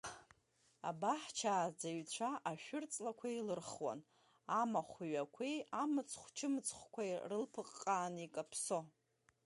[0.89, 3.99] Абаҳчааӡаҩцәа ашәыр ҵлақәа еилырхуан,
[4.61, 8.79] амахә ҩақәеи амыцхә-чымцхәқәеи рылԥыҟҟаны икаԥсо.